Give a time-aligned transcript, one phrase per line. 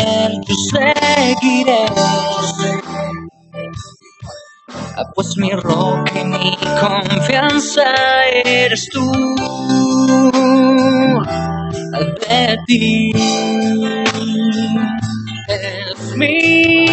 [0.00, 1.86] ser, yo seguiré.
[4.96, 7.84] Ah, Pues mi roca y mi confianza
[8.44, 9.10] eres tú.
[12.28, 13.12] De ti
[15.48, 16.86] es mi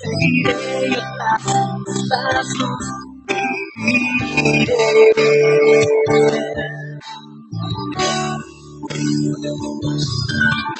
[0.00, 1.02] Seguiré yo
[2.10, 2.80] pasos,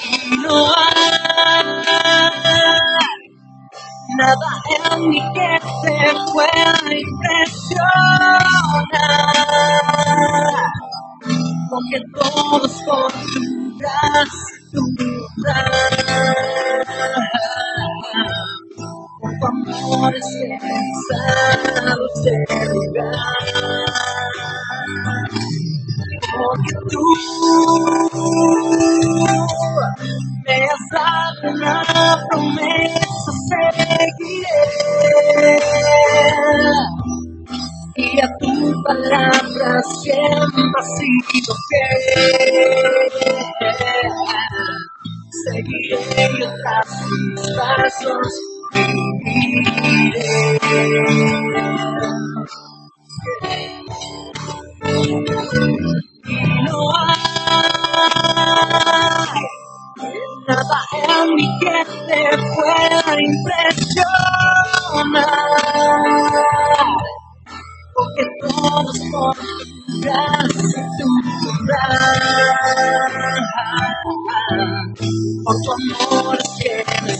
[0.03, 1.65] y no hay
[4.17, 4.49] nada
[4.95, 5.97] en mí que te
[6.33, 8.43] pueda impresionar.
[11.69, 13.41] Porque todo es por tu
[13.79, 14.40] gracia,
[22.21, 23.11] qualquer lugar.
[29.49, 29.89] Tua
[30.45, 31.05] mesa
[31.59, 34.45] na promessa seguirei.
[37.97, 41.53] E a tua palavra sempre ha sido.
[45.43, 46.91] Seguirei as
[47.55, 48.50] passos.
[60.71, 62.21] Nada en mí que te
[62.55, 64.05] pueda impresionar.
[67.95, 71.07] Porque todo es por tu gracia tu.
[75.43, 76.73] Por tu amor es que
[77.03, 77.15] me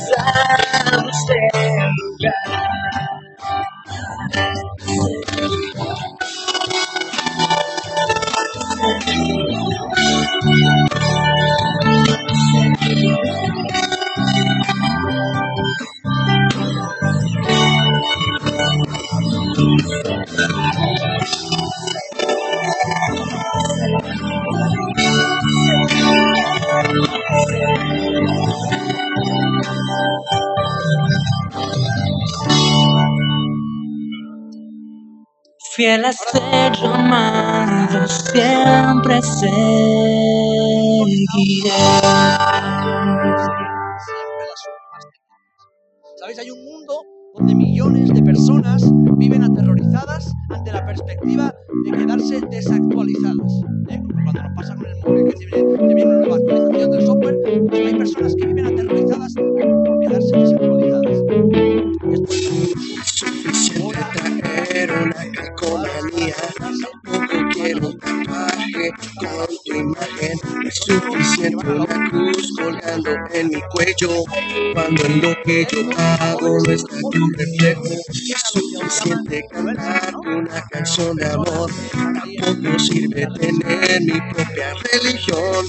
[35.81, 39.51] Fiel a ser llamado, siempre seguiré.
[41.71, 42.45] siempre
[42.83, 43.41] tecnologías.
[46.19, 46.37] ¿Sabéis?
[46.37, 47.01] Hay un mundo
[47.33, 48.83] donde millones de personas
[49.17, 51.51] viven aterrorizadas ante la perspectiva
[51.85, 53.51] de quedarse desactualizadas.
[53.89, 54.03] ¿eh?
[54.03, 57.37] Como cuando nos pasa con el móvil que te viene, una nueva actualización del software,
[57.67, 61.17] pues hay personas que viven aterrorizadas por quedarse desactualizadas.
[62.11, 63.10] Esto suficiente
[64.71, 66.35] traer una calcomanía.
[66.57, 70.39] Tampoco quiero tatuaje con tu imagen.
[70.65, 74.23] Es suficiente una cruz colgando en mi cuello.
[74.73, 77.83] Cuando en lo que yo hago no está tu reflejo.
[77.83, 81.71] Es suficiente cantar una canción de amor.
[81.91, 85.65] Tampoco sirve tener mi propia religión.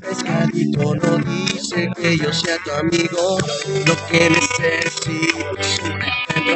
[0.00, 3.38] Pescadito no dice que yo sea tu amigo.
[3.86, 6.54] Lo que necesito es un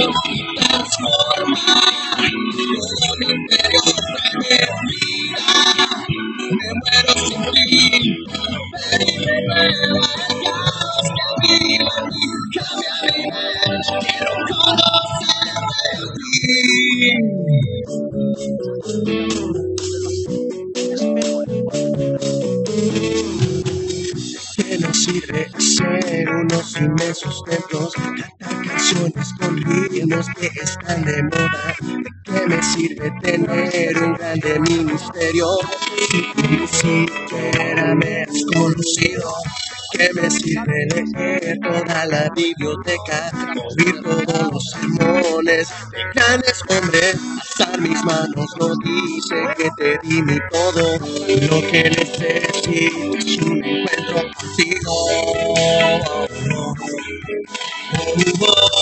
[0.00, 1.19] encuentro
[34.50, 35.46] grande ministerio
[36.36, 39.32] ni siquiera me has conocido?
[39.92, 47.16] ¿Qué me sirve leer toda la biblioteca, oír todos los sermones de grandes hombres?
[47.58, 50.98] Alzar mis manos no dice que te di mi todo,
[51.48, 54.94] lo que necesito es un encuentro contigo.
[57.92, 58.80] En mi corazón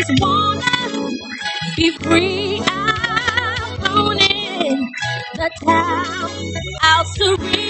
[0.00, 1.10] just wanna
[1.76, 2.62] be free.
[2.66, 4.90] I'm owning
[5.34, 6.30] the town.
[6.82, 7.69] I'll surrender.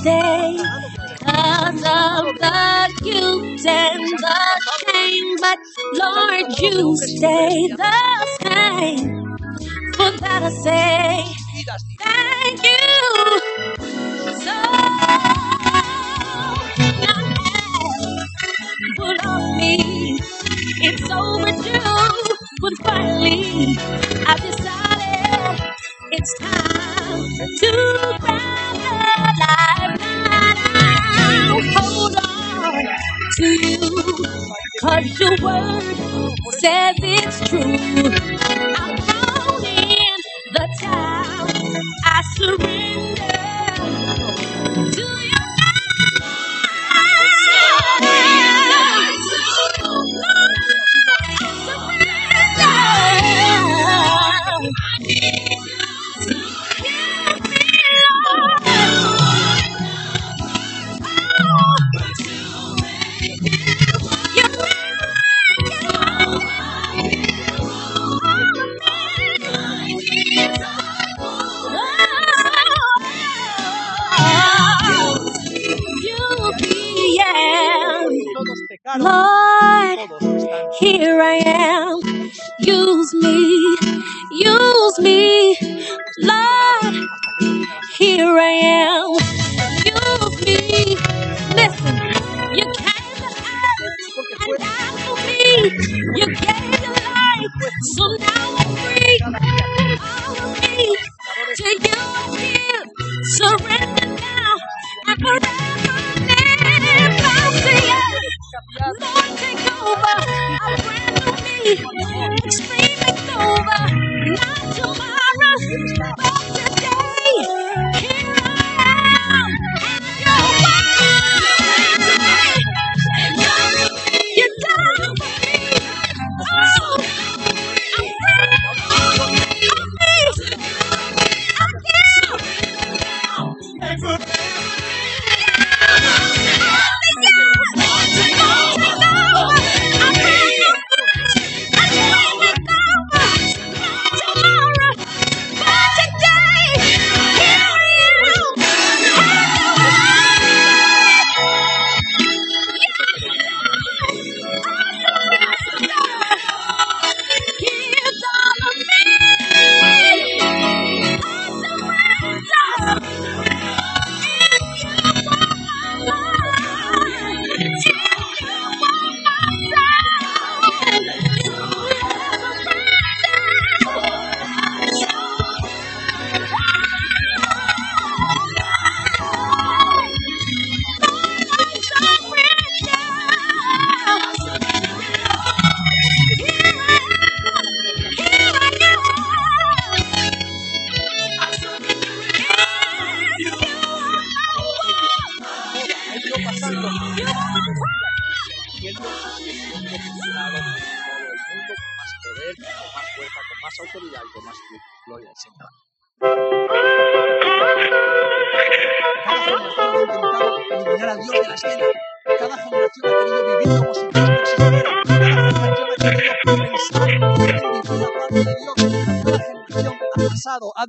[0.00, 0.58] Stay.
[1.20, 5.36] because of the guilt and the shame.
[5.40, 5.58] But
[5.94, 9.36] Lord, you stay the same.
[9.96, 11.24] For that I say,
[12.00, 13.40] thank you.
[14.44, 14.56] So
[17.02, 17.22] now
[18.96, 20.18] full of me,
[20.88, 22.36] it's overdue.
[22.62, 23.76] But finally,
[24.26, 25.60] I decided
[26.12, 27.22] it's time
[27.60, 29.09] to grab her.
[34.90, 35.82] 'Cause your word
[36.60, 37.76] says it's true.
[38.76, 38.96] I'll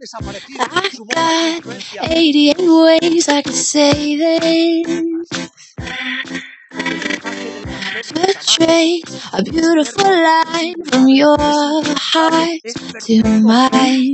[0.03, 5.29] I got 88 ways I could say this.
[8.11, 12.61] Portray a beautiful line from your heart
[13.03, 14.13] to mine.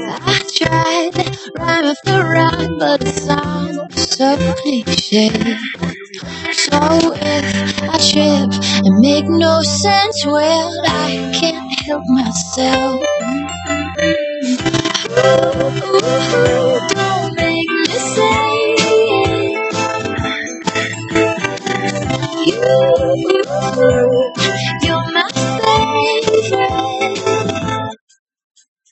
[0.00, 1.12] I tried
[1.58, 5.28] rhyme after rhyme, but it sounds so cliche.
[6.52, 8.50] So if I trip
[8.86, 13.43] and make no sense, well, I can't help myself.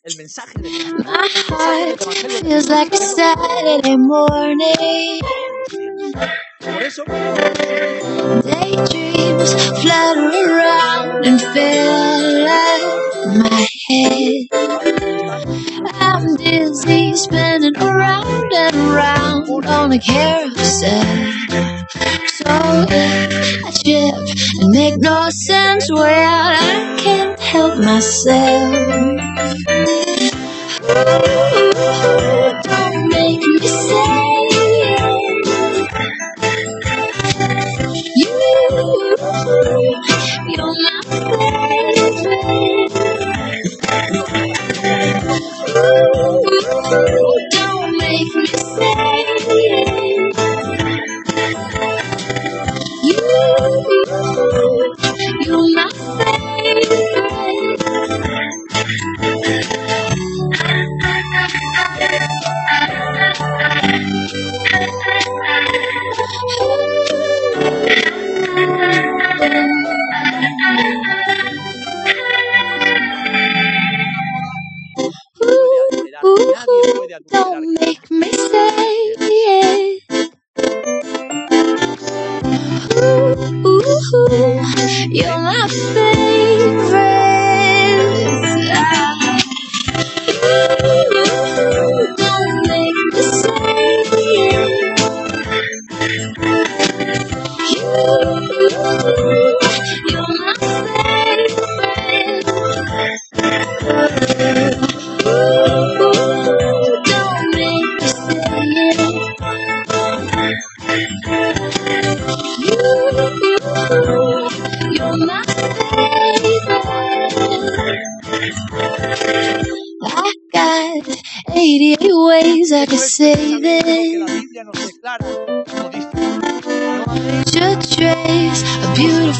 [0.04, 0.70] El mensaje de
[1.04, 2.02] My heart
[2.42, 5.20] feels like a Saturday morning.
[8.42, 12.82] Daydreams flutter around and fill up
[13.38, 13.66] my
[16.00, 21.04] I'm dizzy, spinning around and around on a carousel.
[22.28, 24.14] So I trip
[24.60, 29.20] and make no sense when I can't help myself.
[30.90, 32.31] Ooh.
[77.30, 80.02] Don't make me say it.
[83.66, 83.74] Ooh,
[84.16, 84.64] ooh,
[85.10, 85.68] you're my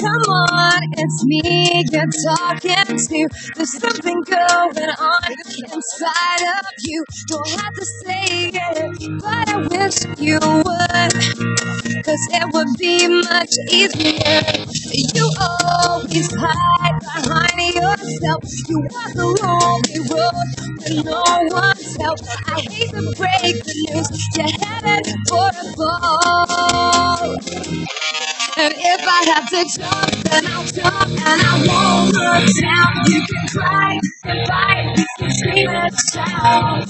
[0.00, 3.28] Come on, it's me you're talking to.
[3.56, 5.32] There's something going on
[5.72, 7.04] inside of you.
[7.28, 11.12] Don't have to say it, but I wish you would.
[12.04, 14.42] Cause it would be much easier.
[15.14, 18.44] You always hide behind yourself.
[18.68, 20.48] You walk a lonely road
[20.80, 22.20] with no one's help.
[22.48, 24.10] I hate to break the news.
[24.36, 27.36] You're headed for a fall.
[28.56, 32.94] And if I have to jump, then I'll jump and I won't look down.
[33.08, 36.88] You can cry and fight, can scream and shout.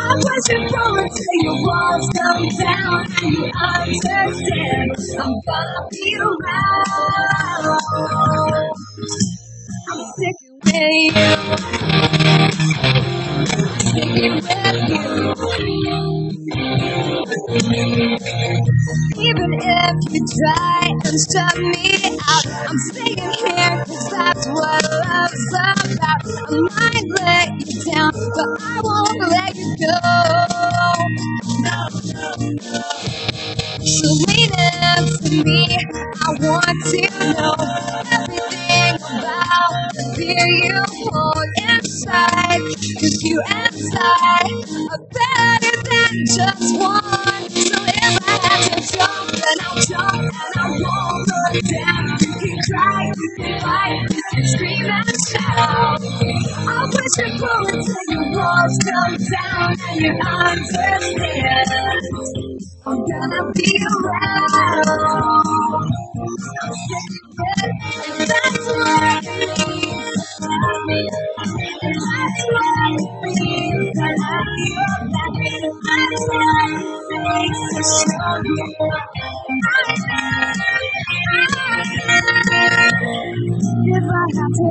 [0.00, 4.92] I'm pushing forward till your walls come down and you understand.
[5.20, 7.80] I'm gonna be around.
[9.90, 11.16] I'm sticking with
[14.16, 16.19] you, sticking with you.
[17.80, 25.54] Even if you try and shut me out, I'm staying here 'cause that's what love's
[25.54, 26.22] about.
[26.50, 31.06] I might let you down, but I won't let you go.
[33.86, 34.50] So lean
[35.44, 35.78] me.
[36.26, 37.02] I want to
[37.34, 37.54] know
[38.12, 42.60] everything about the fear you hold inside.
[43.00, 44.40] Cause you and I
[44.92, 47.19] are better than just one.
[54.46, 56.00] Scream and shout.
[56.02, 61.68] I wish you could until your walls come down and you understand.
[62.86, 64.84] I'm gonna be around.
[66.62, 67.74] I'm sticking with it,
[68.20, 70.22] and that's what it means.
[70.42, 73.98] And that's what it means.
[74.00, 75.72] I love you.
[75.84, 76.70] That's what
[77.10, 79.59] it makes to show you.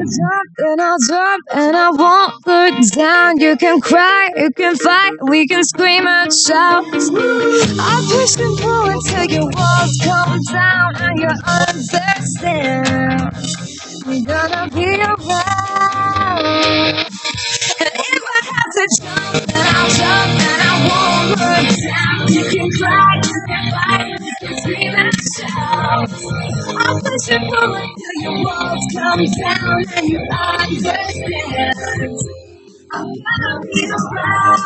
[0.10, 3.40] Jump, then I'll jump and I won't look down.
[3.40, 6.86] You can cry, you can fight, we can scream and shout.
[6.86, 13.32] I'll push and pull until your walls come down and you understand.
[14.06, 16.40] We're gonna be around.
[17.82, 22.34] And if I have to jump, then I'll jump and I won't look down.
[22.34, 26.10] You can cry, you can fight, you can scream and shout.
[27.30, 31.74] Pull until your walls come down and you understand.
[32.94, 34.60] I'm gonna be around.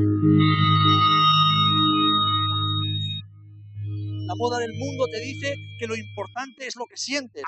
[4.44, 7.42] La moda del mundo te dice que lo importante es lo que sientes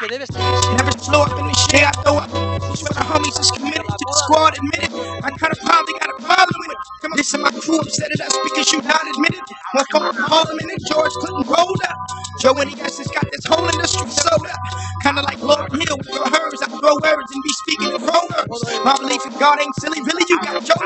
[0.00, 2.32] que debes seguir Never slow up in the shit I throw up.
[2.72, 4.92] These my homies is committed to the squad, admit it.
[5.24, 6.78] I got a problem with it.
[7.02, 9.44] Come on, this is my crew upset at us because you not admitted.
[9.76, 11.98] One call from and George Clinton rolled up.
[12.40, 14.60] Joe and he got this got this whole industry sold up.
[15.04, 16.60] Kinda like Lauryn Hill with your hers.
[16.64, 18.56] I throw words and be speaking in proverbs.
[18.88, 20.24] My belief in God ain't silly, really.
[20.32, 20.80] You got your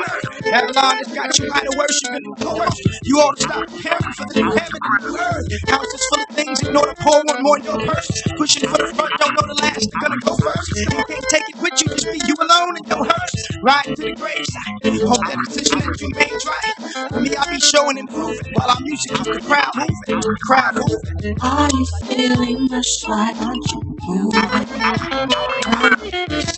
[0.51, 2.81] Babylon has got you out of worship and coerced.
[3.03, 5.47] You ought to stop caring for the new heaven and new earth.
[5.67, 8.09] Houses full of things, ignore the poor, want more in your purse.
[8.37, 10.69] Pushing for the front, don't know the last, they're gonna go first.
[10.77, 13.35] You can't take it with you, just be you alone and your hearse.
[13.63, 14.75] Riding to the graveside.
[15.07, 16.75] Hope that decision that you made right.
[17.11, 20.21] For me, I be showing and proving while our music keeps the crowd moving.
[20.21, 21.37] The crowd moving.
[21.41, 23.33] Are you feeling the shy?
[23.43, 24.49] Aren't you moving?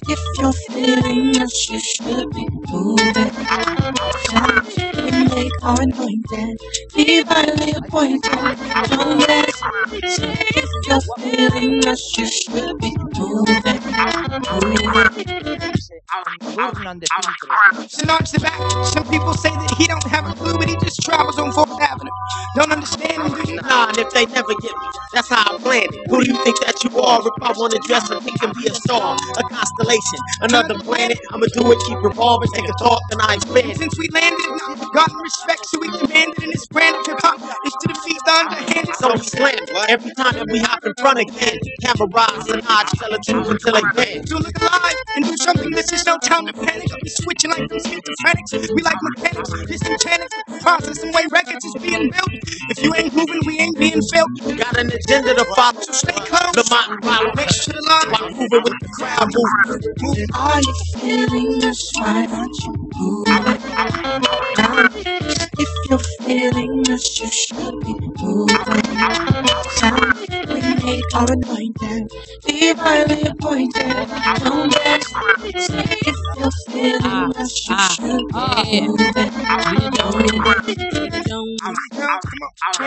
[0.09, 3.68] If you're feeling this, you should be moving.
[4.27, 6.57] We make our anointed,
[6.95, 8.21] divinely appointed.
[8.89, 9.55] Don't let it
[9.93, 13.81] if you're feeling this, you should be moving.
[16.55, 17.01] Moving.
[17.89, 18.59] Sinarch the back.
[18.87, 21.81] Some people say that he don't have a clue, but he just travels on Fourth
[21.81, 22.11] Avenue.
[22.55, 23.33] Don't understand him,
[23.97, 24.87] if they never get me.
[25.13, 26.09] That's how I plan it.
[26.09, 27.19] Who do you think that you are?
[27.23, 31.17] If I wanna dress and think and be a star, a constellation, another planet.
[31.31, 33.77] I'ma do it, keep revolving, take a thought, then I expand.
[33.77, 34.49] Since we landed,
[34.93, 37.39] gotten respect, so we demanded in this brand hip hop.
[37.63, 38.95] It's to defeat the underhanded.
[38.95, 39.59] So we slam.
[39.89, 43.47] Every time that we hop in front again, camera rise and I tell the truth
[43.49, 44.27] until they bend.
[44.27, 46.87] To look alive and do something that's just no time to panic.
[47.01, 48.51] We switching like them schizophrenics.
[48.75, 50.33] We like mechanics, disenchantings.
[50.61, 52.31] Process and way records is being built.
[52.69, 54.29] If you ain't moving, we ain't being felt.
[54.57, 56.53] Got an agenda to follow, so stay close.
[56.55, 59.27] The mountain follow, make sure the line while moving with the crowd.
[59.33, 60.27] Move, move.
[60.35, 61.91] Are you feeling this?
[61.99, 63.27] Why don't you move?
[65.59, 68.97] If you're feeling this, you should be moving
[69.81, 70.01] now.
[70.53, 72.09] We made our anointing,
[72.47, 74.07] divinely appointed.
[74.43, 75.15] Don't rest.
[76.07, 78.81] If you're feeling this, you Ah, should be yeah.
[78.87, 79.33] moving.
[80.91, 81.61] Tina Jones,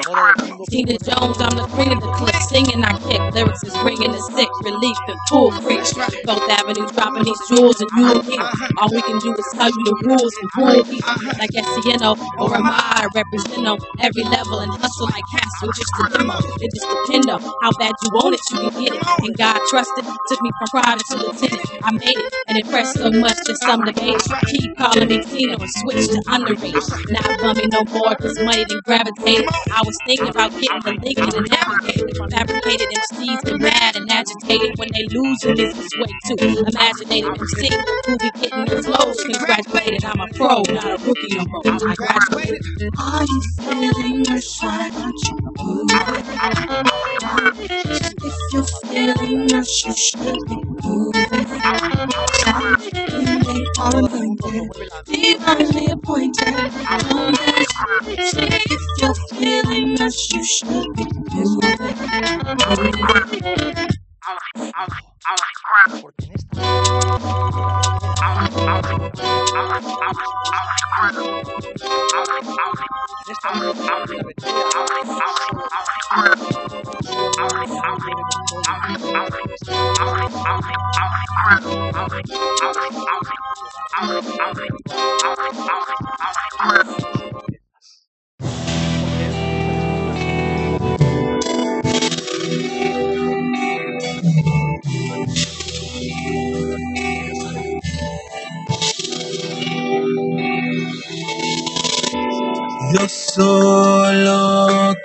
[0.04, 0.21] Tina
[0.82, 3.22] Tina Jones, I'm the queen of the clip, singing I kick.
[3.38, 5.78] Lyrics is bringing the sick, relief and full free.
[6.26, 8.34] Both avenues dropping these jewels and you and me.
[8.82, 10.98] All we can do is tell you the rules and will be.
[11.38, 16.18] Like Sieno or am I represent on every level and hustle like Castle, just a
[16.18, 16.34] demo.
[16.58, 19.02] It just depend on how bad you want it, you can get it.
[19.22, 21.62] And God trusted, took me from private to lieutenant.
[21.86, 24.18] I made it and impressed so much that some debated.
[24.50, 26.82] Keep calling me Tina or switch to underrated.
[27.14, 29.46] Not bumming no more, cause money didn't gravitate.
[29.70, 32.16] I was thinking about getting Lincoln and navigated.
[32.30, 36.37] Fabricated MCs get mad and agitated when they lose in this way too.
[36.40, 37.70] Imaginated MC
[38.06, 39.18] who be getting the flows.
[39.24, 41.62] Congratulated, I'm a pro, not a rookie no more.
[41.66, 42.62] I graduated.
[42.98, 44.62] Are you feeling this?
[44.62, 45.38] Why don't you
[47.70, 48.14] it?
[48.24, 51.11] If you're feeling this, you should now.
[51.14, 51.21] We
[53.84, 54.70] anointing,
[55.06, 56.54] divinely appointed.
[57.10, 57.74] Don't rest.
[58.06, 61.06] If you're feeling this, you should be
[62.54, 63.21] porque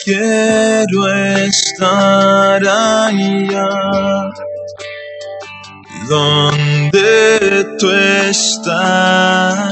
[0.07, 1.03] quiero
[1.43, 3.67] estar allá
[6.07, 9.67] donde tú estás.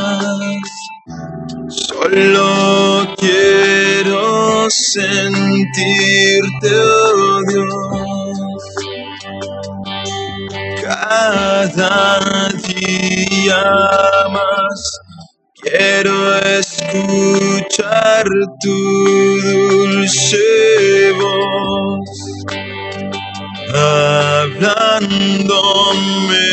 [1.70, 6.70] Solo quiero sentirte,
[7.16, 8.68] oh Dios,
[10.84, 13.64] cada día
[14.34, 14.45] más.
[15.66, 16.18] Quiero
[16.60, 18.26] escuchar
[18.62, 18.78] tu
[19.42, 22.10] dulce voz
[23.74, 26.46] hablándome,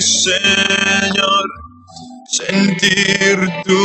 [0.00, 1.46] Señor,
[2.28, 3.82] sentir tu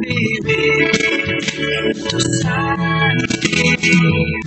[0.00, 0.90] Vivir
[3.64, 4.41] en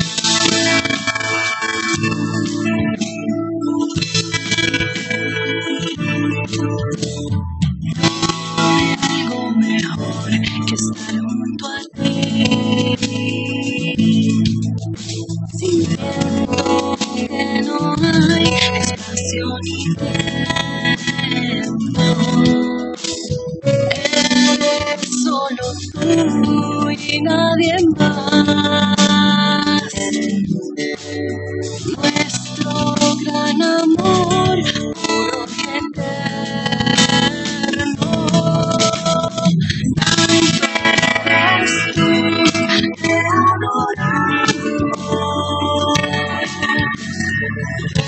[47.65, 48.04] Thank you.